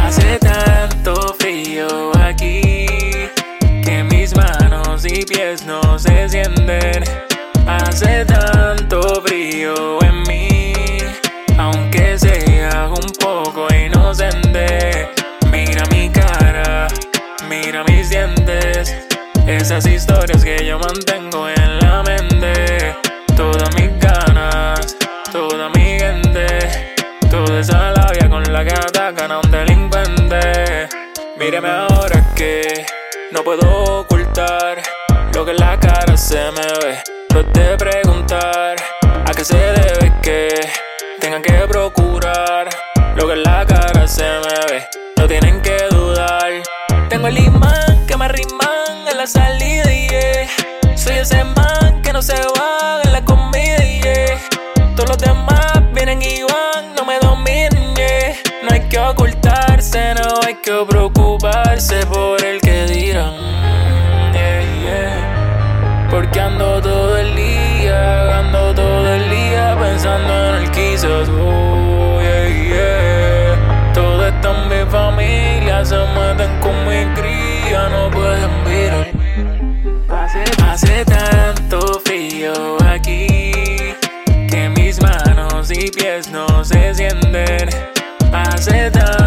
[0.00, 2.86] Hace tanto frío aquí
[3.84, 7.21] que mis manos y pies no se sienten.
[7.92, 10.72] Hace tanto frío en mí,
[11.58, 15.10] aunque sea un poco inocente.
[15.50, 16.88] Mira mi cara,
[17.50, 18.96] mira mis dientes,
[19.46, 22.96] esas historias que yo mantengo en la mente.
[23.36, 24.96] Todas mis ganas,
[25.30, 26.96] toda mi gente,
[27.30, 30.88] toda esa labia con la que atacan a un delincuente.
[31.38, 32.86] Míreme ahora que
[33.32, 34.80] no puedo ocultar
[35.34, 37.21] lo que en la cara se me ve.
[37.42, 40.48] Pues de preguntar a qué se debe que
[41.18, 42.68] tengan que procurar
[43.16, 44.86] lo que en la cara se me ve.
[45.16, 46.52] No tienen que dudar.
[47.08, 50.96] Tengo el imán que me arriman en la salida y yeah.
[50.96, 54.38] Soy ese man que no se va en la comida y yeah.
[54.94, 57.94] Todos los demás vienen y van, no me dominen.
[58.62, 63.52] No hay que ocultarse, no hay que preocuparse por el que dirán.
[66.12, 66.71] Porque ando
[71.02, 71.28] quizás.
[71.28, 73.62] Oh, yeah, yeah.
[74.68, 79.08] Mi familia, se meten con mi cría, no pueden mirar.
[80.08, 83.26] Hace, hace tanto frío aquí
[84.48, 87.68] que mis manos y pies no se sienten.
[88.32, 89.21] Hace tanto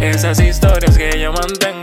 [0.00, 1.79] esas historias que yo mantengo